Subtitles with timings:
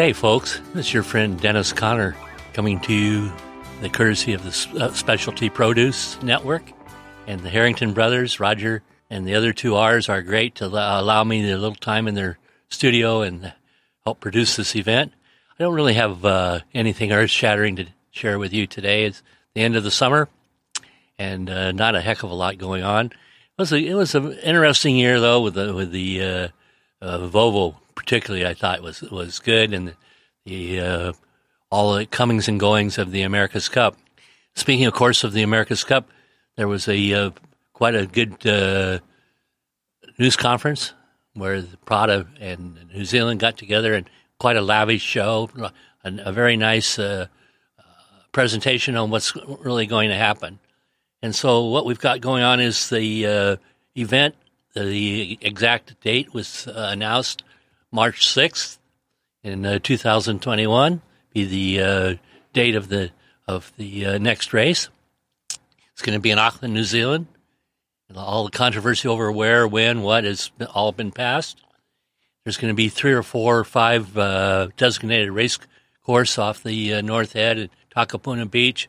[0.00, 0.62] G'day, folks.
[0.72, 2.16] This is your friend Dennis Conner
[2.54, 3.30] coming to you
[3.82, 6.62] the courtesy of the uh, Specialty Produce Network
[7.26, 11.42] and the Harrington brothers, Roger and the other two R's are great to allow me
[11.50, 12.38] a little time in their
[12.70, 13.52] studio and
[14.04, 15.12] help produce this event.
[15.58, 19.04] I don't really have uh, anything earth shattering to share with you today.
[19.04, 20.30] It's the end of the summer
[21.18, 23.08] and uh, not a heck of a lot going on.
[23.08, 23.12] It
[23.58, 26.48] was it was an interesting year though with the with the uh,
[27.02, 29.94] uh Volvo particularly I thought was was good, and
[30.46, 31.12] the, uh,
[31.70, 33.96] all the comings and goings of the America's Cup.
[34.54, 36.08] Speaking, of course, of the America's Cup,
[36.56, 37.30] there was a uh,
[37.74, 38.98] quite a good uh,
[40.18, 40.94] news conference
[41.34, 45.50] where Prada and New Zealand got together and quite a lavish show,
[46.02, 47.26] a, a very nice uh,
[47.78, 47.82] uh,
[48.32, 50.58] presentation on what's really going to happen.
[51.22, 53.56] And so, what we've got going on is the uh,
[53.94, 54.34] event.
[54.74, 57.42] The exact date was announced
[57.92, 58.78] March 6th
[59.42, 61.02] in uh, 2021
[61.32, 62.14] be the uh,
[62.52, 63.10] date of the
[63.48, 64.88] of the uh, next race.
[65.92, 67.26] It's going to be in Auckland, New Zealand.
[68.14, 71.60] All the controversy over where, when, what has all been passed.
[72.44, 75.58] There's going to be three or four or five uh, designated race
[76.04, 78.88] course off the uh, North Head at Takapuna Beach,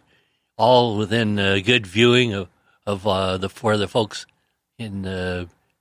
[0.57, 2.49] all within uh, good viewing of
[2.85, 3.03] of
[3.41, 4.27] the for the folks
[4.77, 5.05] in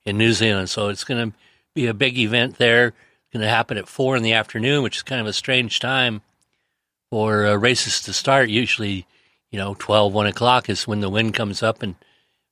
[0.04, 0.70] in New Zealand.
[0.70, 1.36] So it's going to
[1.74, 2.94] be a big event there
[3.32, 6.22] going to happen at four in the afternoon, which is kind of a strange time
[7.10, 8.48] for uh, races to start.
[8.48, 9.06] Usually,
[9.50, 11.94] you know, 12, 1 o'clock is when the wind comes up and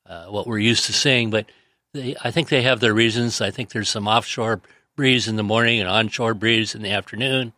[0.07, 1.31] uh, what we're used to seeing.
[1.31, 1.47] But
[1.93, 3.41] they, I think they have their reasons.
[3.41, 4.61] I think there's some offshore
[4.97, 7.53] breeze in the morning and onshore breeze in the afternoon.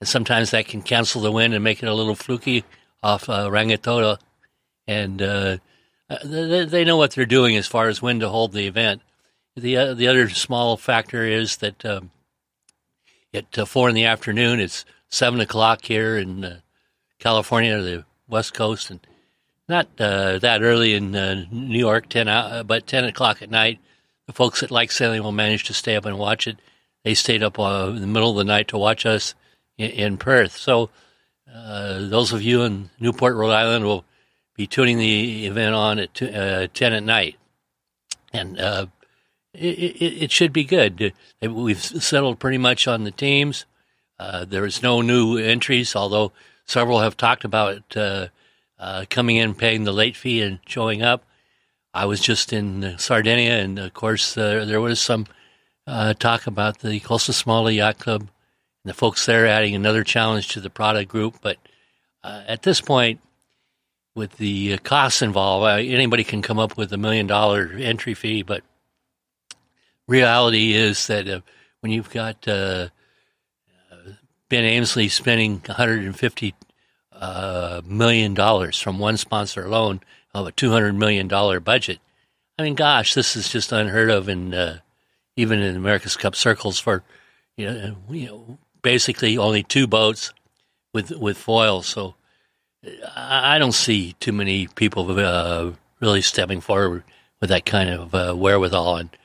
[0.00, 2.64] And sometimes that can cancel the wind and make it a little fluky
[3.02, 4.18] off uh, Rangitoto.
[4.86, 5.58] And uh,
[6.10, 9.00] uh, they, they, know what they're doing as far as when to hold the event.
[9.56, 12.10] The, uh, the other small factor is that um,
[13.34, 14.60] at uh, four in the afternoon.
[14.60, 16.60] It's seven o'clock here in uh,
[17.18, 19.00] California, the West Coast, and
[19.68, 22.08] not uh, that early in uh, New York.
[22.08, 23.78] Ten, uh, but ten o'clock at night.
[24.26, 26.58] The folks that like sailing will manage to stay up and watch it.
[27.04, 29.34] They stayed up uh, in the middle of the night to watch us
[29.76, 30.56] in, in Perth.
[30.56, 30.90] So
[31.46, 34.04] those of you in Newport, Rhode Island, will
[34.54, 37.36] be tuning the event on at t- ten at night,
[38.32, 38.58] and
[39.54, 41.12] it, it, should be good.
[41.40, 43.66] We've settled pretty much on the teams.
[44.18, 46.32] Uh, there is no new entries, although
[46.64, 48.28] several have talked about uh,
[48.78, 51.24] uh, coming in, paying the late fee, and showing up.
[51.94, 55.26] I was just in Sardinia, and of course, uh, there was some
[55.86, 60.48] uh, talk about the Costa Smeralda Yacht Club and the folks there adding another challenge
[60.48, 61.36] to the Prada group.
[61.42, 61.58] But
[62.24, 63.20] uh, at this point,
[64.14, 68.62] with the costs involved, anybody can come up with a million dollar entry fee, but
[70.08, 71.40] reality is that uh,
[71.80, 72.88] when you've got uh,
[74.48, 76.54] Ben Ainslie spending 150
[77.12, 80.00] uh, million dollars from one sponsor alone
[80.34, 82.00] of a 200 million dollar budget,
[82.58, 84.80] I mean, gosh, this is just unheard of in uh,
[85.36, 87.02] even in America's Cup circles for
[87.56, 90.32] you know, you know basically only two boats
[90.92, 91.86] with with foils.
[91.86, 92.14] So
[93.16, 97.04] I don't see too many people uh, really stepping forward
[97.40, 99.20] with that kind of uh, wherewithal and and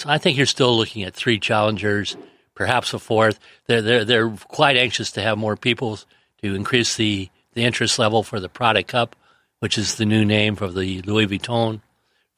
[0.00, 2.16] so I think you're still looking at three challengers,
[2.54, 3.38] perhaps a fourth.
[3.66, 5.98] They're they're they're quite anxious to have more people
[6.42, 9.14] to increase the the interest level for the Prada Cup,
[9.58, 11.82] which is the new name for the Louis Vuitton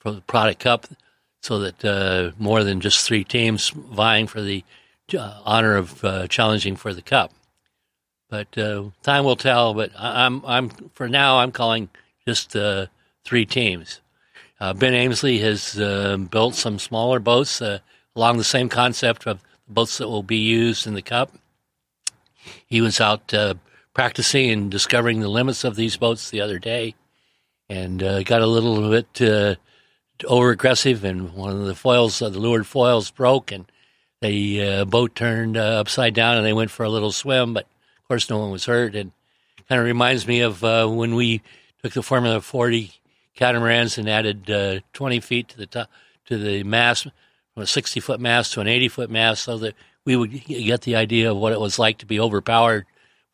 [0.00, 0.86] for the Prada Cup,
[1.40, 4.64] so that uh, more than just three teams vying for the
[5.16, 7.32] uh, honor of uh, challenging for the cup.
[8.28, 9.72] But uh, time will tell.
[9.72, 11.90] But I'm I'm for now I'm calling
[12.26, 12.86] just uh,
[13.24, 14.00] three teams.
[14.62, 17.80] Uh, ben Ainslie has uh, built some smaller boats uh,
[18.14, 21.32] along the same concept of boats that will be used in the Cup.
[22.64, 23.54] He was out uh,
[23.92, 26.94] practicing and discovering the limits of these boats the other day,
[27.68, 29.56] and uh, got a little bit uh,
[30.28, 33.64] over aggressive, and one of the foils, the leeward foils, broke, and
[34.20, 37.64] the boat turned upside down and they went for a little swim, but
[37.98, 38.94] of course no one was hurt.
[38.94, 39.10] And
[39.68, 41.42] kind of reminds me of when we
[41.82, 42.92] took the Formula 40
[43.34, 45.90] catamarans and added uh, 20 feet to the top
[46.26, 47.08] to the mast
[47.54, 49.74] from a 60 foot mast to an 80 foot mast, so that
[50.04, 52.86] we would get the idea of what it was like to be overpowered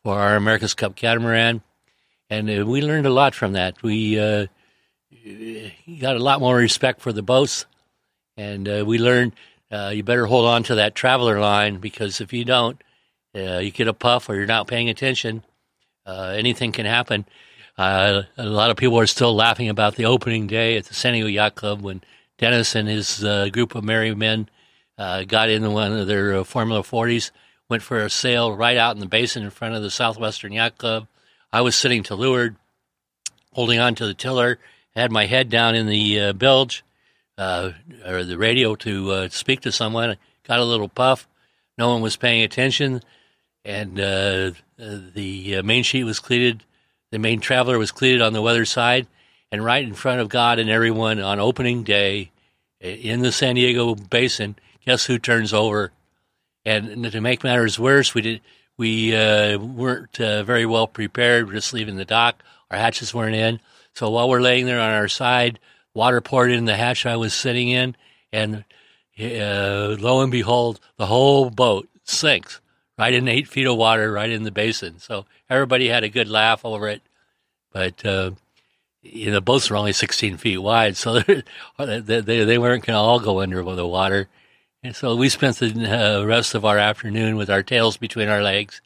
[0.03, 1.61] for our America's Cup catamaran.
[2.29, 3.81] And uh, we learned a lot from that.
[3.81, 4.47] We uh,
[5.99, 7.65] got a lot more respect for the boats,
[8.37, 9.33] and uh, we learned
[9.71, 12.81] uh, you better hold on to that traveler line because if you don't,
[13.35, 15.43] uh, you get a puff or you're not paying attention.
[16.07, 17.23] Anything can happen.
[17.79, 21.13] Uh, a lot of people are still laughing about the opening day at the San
[21.13, 22.01] Diego Yacht Club when
[22.37, 24.49] Dennis and his uh, group of merry men
[24.97, 27.31] got in one of their Formula 40s,
[27.69, 30.77] went for a sail right out in the basin in front of the Southwestern Yacht
[30.77, 31.07] Club.
[31.53, 32.57] I was sitting to leeward,
[33.53, 34.59] holding on to the tiller,
[34.93, 36.83] had my head down in the bilge
[37.39, 37.71] uh,
[38.05, 40.17] or the radio to uh, speak to someone.
[40.43, 41.27] Got a little puff.
[41.77, 43.01] No one was paying attention,
[43.63, 46.65] and uh, the uh, main sheet was cleated.
[47.11, 49.07] The main traveler was cleated on the weather side,
[49.51, 52.31] and right in front of God and everyone on opening day
[52.79, 54.55] in the San Diego Basin.
[54.85, 55.91] Guess who turns over?
[56.65, 58.41] And to make matters worse, we did
[58.77, 61.47] we uh, weren't uh, very well prepared.
[61.47, 62.41] We're just leaving the dock.
[62.71, 63.59] Our hatches weren't in.
[63.93, 65.59] So while we're laying there on our side,
[65.93, 67.97] water poured in the hatch I was sitting in,
[68.31, 68.63] and
[69.19, 72.61] uh, lo and behold, the whole boat sinks
[72.99, 74.99] right in eight feet of water, right in the basin.
[74.99, 77.01] So everybody had a good laugh over it,
[77.71, 78.31] but uh,
[79.01, 81.19] you know, the boats were only 16 feet wide, so
[81.77, 84.27] they, they, they weren't going to all go under the water.
[84.83, 88.43] And so we spent the uh, rest of our afternoon with our tails between our
[88.43, 88.81] legs,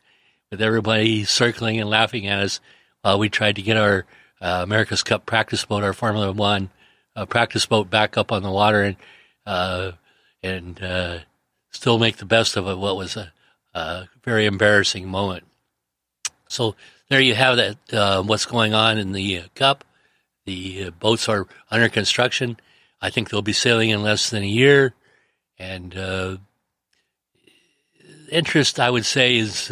[0.51, 2.59] with everybody circling and laughing at us
[3.01, 4.05] while we tried to get our
[4.41, 6.69] uh, America's Cup practice boat, our Formula One,
[7.15, 8.95] a practice boat back up on the water and
[9.45, 9.91] uh,
[10.41, 11.19] and uh,
[11.71, 12.77] still make the best of it.
[12.77, 13.31] What was a,
[13.73, 15.43] a, very embarrassing moment.
[16.47, 16.75] So
[17.09, 17.77] there you have that.
[17.93, 19.83] Uh, what's going on in the uh, cup?
[20.45, 22.57] The uh, boats are under construction.
[23.01, 24.93] I think they'll be sailing in less than a year,
[25.57, 26.37] and uh,
[28.31, 29.71] interest, I would say, is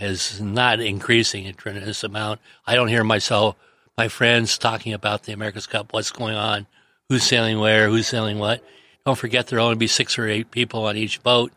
[0.00, 2.40] is not increasing in tremendous amount.
[2.66, 3.56] I don't hear myself
[3.96, 6.66] my friends talking about the America's Cup, what's going on,
[7.08, 8.62] who's sailing where, who's sailing what.
[9.06, 11.52] Don't forget there'll only be six or eight people on each boat,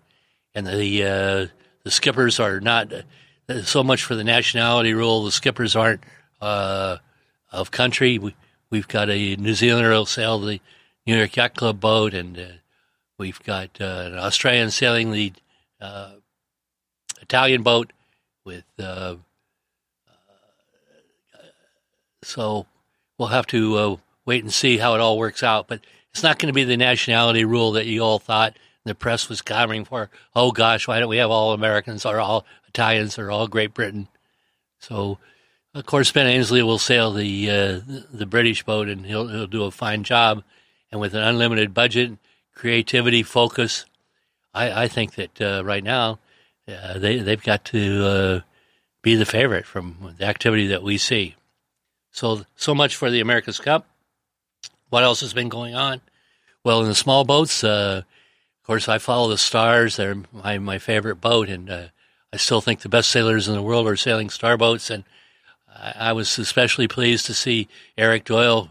[0.58, 1.48] and the uh,
[1.84, 5.24] the skippers are not uh, so much for the nationality rule.
[5.24, 6.04] The skippers aren't
[6.42, 6.98] uh,
[7.52, 8.18] of country.
[8.18, 8.36] We,
[8.72, 10.60] we've got a New Zealander who'll sail the
[11.06, 12.46] New York Yacht Club boat, and uh,
[13.20, 15.32] we've got uh, an Australian sailing the
[15.80, 16.14] uh,
[17.22, 17.94] Italian boat
[18.44, 18.66] with
[22.24, 22.66] so
[23.20, 23.96] we'll have to uh,
[24.26, 25.68] wait and see how it all works out.
[25.68, 25.82] But
[26.12, 29.42] it's not going to be the nationality rule that you all thought the press was
[29.42, 30.10] clamoring for.
[30.36, 34.08] Oh gosh, why don't we have all Americans or all Italians or all Great Britain?
[34.80, 35.18] So,
[35.74, 37.80] of course, Ben Ainslie will sail the uh,
[38.12, 40.44] the British boat, and he'll he'll do a fine job.
[40.92, 42.18] And with an unlimited budget,
[42.54, 43.86] creativity, focus,
[44.54, 46.20] I, I think that uh, right now
[46.68, 48.40] uh, they they've got to uh,
[49.02, 51.36] be the favorite from the activity that we see.
[52.12, 53.88] So so much for the America's Cup.
[54.90, 56.02] What else has been going on?
[56.64, 58.02] Well, in the small boats, uh,
[58.68, 59.96] course, I follow the stars.
[59.96, 61.88] They're my my favorite boat, and uh,
[62.32, 64.90] I still think the best sailors in the world are sailing star boats.
[64.90, 65.04] And
[65.74, 68.70] I, I was especially pleased to see Eric Doyle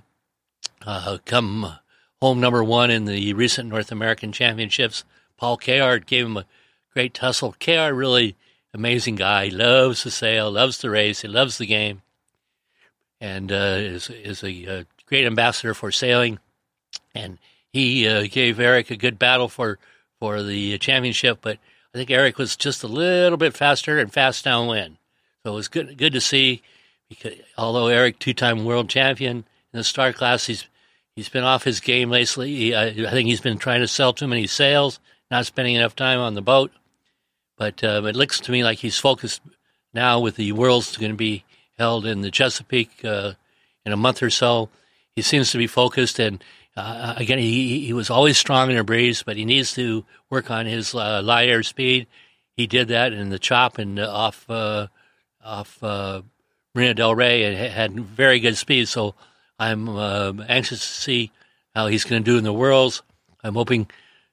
[0.86, 1.74] uh, come
[2.20, 5.04] home number one in the recent North American Championships.
[5.36, 6.46] Paul Cayard gave him a
[6.92, 7.54] great tussle.
[7.58, 8.36] Cayard really
[8.72, 9.46] amazing guy.
[9.46, 12.02] He loves to sail, loves to race, he loves the game
[13.20, 16.38] and uh, is is a, uh, great ambassador for sailing.
[17.14, 17.38] And
[17.76, 19.78] he uh, gave Eric a good battle for
[20.18, 21.58] for the championship, but
[21.94, 24.96] I think Eric was just a little bit faster and fast downwind.
[25.42, 26.62] So it was good good to see.
[27.08, 30.66] Because although Eric, two time world champion in the star class, he's
[31.14, 32.54] he's been off his game lately.
[32.54, 34.98] He, I, I, think he's been trying to sell too many sails,
[35.30, 36.72] not spending enough time on the boat.
[37.56, 39.40] But uh, it looks to me like he's focused
[39.94, 41.44] now with the world's going to be
[41.78, 43.32] held in the Chesapeake uh,
[43.84, 44.68] in a month or so.
[45.14, 46.42] He seems to be focused, and
[46.76, 50.50] uh, again, he he was always strong in a breeze, but he needs to work
[50.50, 52.06] on his uh, light air speed.
[52.56, 54.88] He did that in the chop and uh, off uh,
[55.44, 56.22] off uh,
[56.74, 58.88] Marina Del Rey, and had very good speed.
[58.88, 59.14] So
[59.58, 61.32] I'm uh, anxious to see
[61.74, 63.02] how he's going to do in the Worlds.
[63.42, 63.88] I'm hoping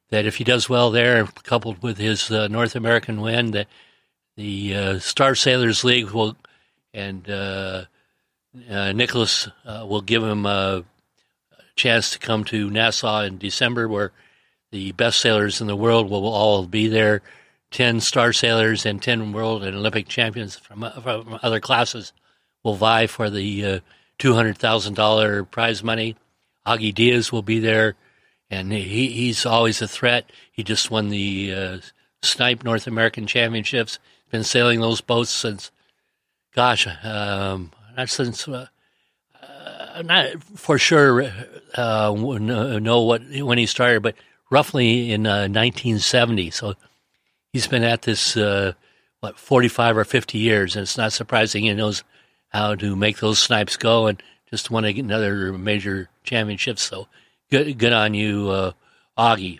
[0.09, 3.67] that if he does well there, coupled with his North American win, that
[4.35, 6.35] the Star Sailors League will
[6.93, 7.85] and uh,
[8.69, 10.83] uh, Nicholas uh, will give him a
[11.75, 14.11] chance to come to Nassau in December, where
[14.71, 17.21] The best sailors in the world will all be there.
[17.69, 22.11] 10 star sailors and 10 world and Olympic champions from, from other classes
[22.63, 23.79] will vie for the uh,
[24.19, 26.15] $200,000 prize money.
[26.65, 27.95] Augie Diaz will be there,
[28.49, 30.29] and he, he's always a threat.
[30.51, 31.77] He just won the uh,
[32.21, 33.99] Snipe North American Championships.
[34.31, 35.71] Been sailing those boats since,
[36.55, 38.67] gosh, um, not since, uh,
[40.01, 41.31] not for sure
[41.75, 44.15] uh, know what when he started, but
[44.49, 46.47] roughly in 1970.
[46.47, 46.73] Uh, so
[47.51, 48.73] he's been at this uh,
[49.19, 52.03] what 45 or 50 years, and it's not surprising he knows
[52.49, 56.77] how to make those snipes go and just won another major championship.
[56.77, 57.07] So
[57.49, 58.71] good, good on you, uh,
[59.17, 59.59] Augie.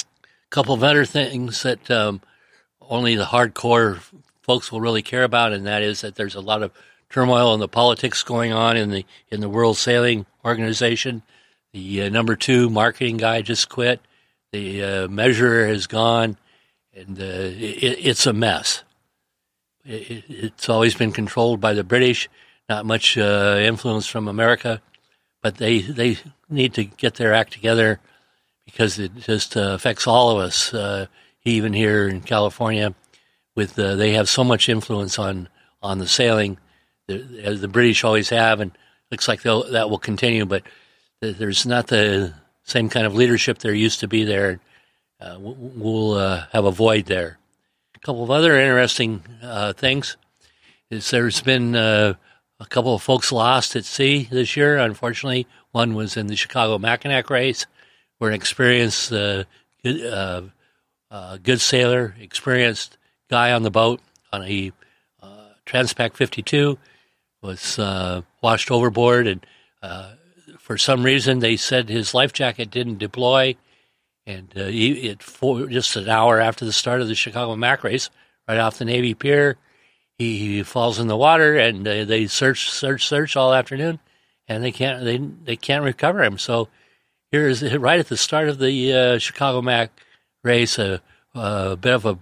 [0.00, 0.04] A
[0.50, 2.20] couple of other things that um,
[2.80, 4.00] only the hardcore
[4.42, 6.72] folks will really care about, and that is that there's a lot of
[7.12, 11.22] turmoil in the politics going on in the in the World Sailing Organization.
[11.72, 14.00] The uh, number two marketing guy just quit.
[14.52, 16.36] The uh, measurer has gone,
[16.94, 18.82] and uh, it, it's a mess.
[19.84, 22.28] It, it's always been controlled by the British.
[22.68, 24.80] Not much uh, influence from America,
[25.42, 28.00] but they they need to get their act together
[28.64, 30.72] because it just uh, affects all of us.
[30.72, 31.06] Uh,
[31.44, 32.94] even here in California,
[33.56, 35.48] with they have so much influence on
[35.82, 36.56] on the sailing
[37.42, 38.72] as the British always have, and
[39.10, 40.44] looks like that will continue.
[40.46, 40.62] But
[41.20, 44.60] there's not the same kind of leadership there used to be there.
[45.20, 47.38] Uh, we'll uh, have a void there.
[47.94, 50.16] A couple of other interesting uh, things
[50.90, 52.14] is there's been uh,
[52.58, 54.78] a couple of folks lost at sea this year.
[54.78, 57.66] Unfortunately, one was in the Chicago Mackinac race,
[58.18, 59.44] where an experienced, uh,
[59.84, 60.02] good,
[61.10, 62.98] uh, good sailor, experienced
[63.30, 64.00] guy on the boat
[64.32, 64.72] on a
[65.64, 66.78] Transpac 52
[67.42, 69.44] was uh, washed overboard, and
[69.82, 70.12] uh,
[70.58, 73.56] for some reason they said his life jacket didn't deploy.
[74.24, 75.18] And uh, he, it
[75.68, 78.08] just an hour after the start of the Chicago Mac race,
[78.46, 79.56] right off the Navy Pier,
[80.16, 83.98] he, he falls in the water, and uh, they search, search, search all afternoon,
[84.46, 86.38] and they can't they they can't recover him.
[86.38, 86.68] So
[87.32, 89.90] here is right at the start of the uh, Chicago Mac
[90.44, 91.02] race, a,
[91.34, 92.18] a bit of a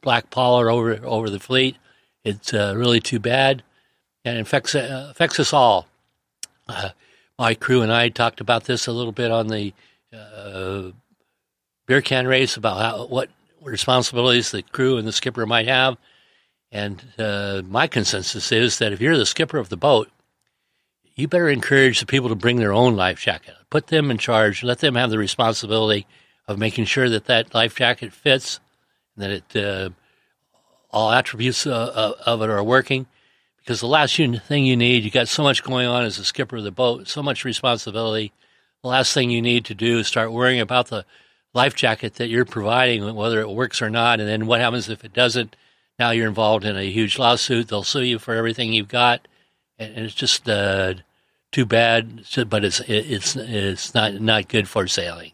[0.00, 1.76] black pallor over over the fleet.
[2.24, 3.62] It's uh, really too bad
[4.28, 5.86] and affects uh, affects us all.
[6.68, 6.90] Uh,
[7.38, 9.72] my crew and I talked about this a little bit on the
[10.12, 10.90] uh,
[11.86, 13.30] beer can race about how what
[13.62, 15.96] responsibilities the crew and the skipper might have.
[16.70, 20.10] And uh, my consensus is that if you're the skipper of the boat,
[21.14, 23.54] you better encourage the people to bring their own life jacket.
[23.70, 24.62] Put them in charge.
[24.62, 26.06] Let them have the responsibility
[26.46, 28.60] of making sure that that life jacket fits,
[29.16, 29.90] and that it uh,
[30.90, 33.06] all attributes uh, of it are working
[33.68, 36.56] because the last thing you need, you got so much going on as a skipper
[36.56, 38.32] of the boat, so much responsibility.
[38.82, 41.04] The last thing you need to do is start worrying about the
[41.52, 44.20] life jacket that you're providing, whether it works or not.
[44.20, 45.54] And then what happens if it doesn't?
[45.98, 47.68] Now you're involved in a huge lawsuit.
[47.68, 49.28] They'll sue you for everything you've got,
[49.78, 50.94] and it's just uh,
[51.52, 52.24] too bad.
[52.48, 55.32] But it's it's it's not not good for sailing,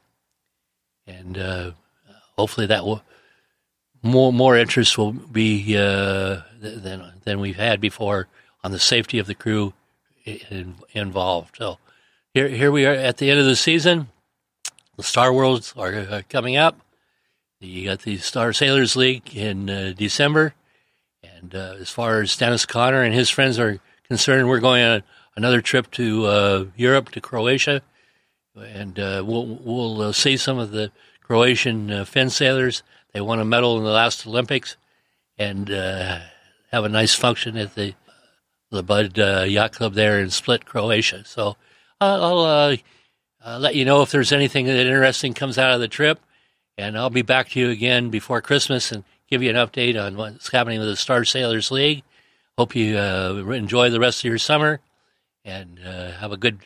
[1.07, 1.71] and uh,
[2.37, 3.05] hopefully that will
[4.05, 8.29] more more interest will be uh, than than we've had before
[8.63, 9.73] on the safety of the crew
[10.25, 11.57] in, involved.
[11.59, 11.79] So
[12.35, 14.09] here here we are at the end of the season.
[14.97, 16.79] The Star Worlds are uh, coming up.
[17.61, 20.55] You got the Star Sailors League in uh, December,
[21.23, 25.03] and uh, as far as Dennis Conner and his friends are concerned, we're going on
[25.35, 27.81] another trip to uh, Europe to Croatia,
[28.55, 30.93] and uh, we'll we'll see some of the
[31.23, 32.83] Croatian Finn sailors
[33.15, 34.77] they won a medal in the last Olympics,
[35.39, 36.19] and uh,
[36.71, 37.95] have a nice function at the
[38.71, 41.25] the Bud uh, Yacht Club there in Split, Croatia.
[41.25, 41.57] So
[42.01, 42.77] I'll uh,
[43.45, 46.19] uh, let you know if there's anything that interesting comes out of the trip,
[46.77, 50.17] and I'll be back to you again before Christmas and give you an update on
[50.17, 52.03] what's happening with the Star Sailors League.
[52.59, 54.81] Hope you uh, enjoy the rest of your summer
[55.45, 56.59] and uh, have a good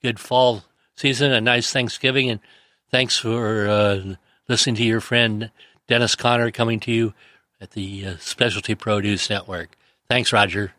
[0.00, 0.62] good fall
[0.94, 2.40] season, a nice Thanksgiving, and
[2.92, 4.16] thanks for
[4.48, 5.50] listening to your friend
[5.88, 7.14] Dennis Conner coming to you
[7.60, 9.76] at the uh, Specialty Produce Network.
[10.08, 10.72] Thanks, Roger.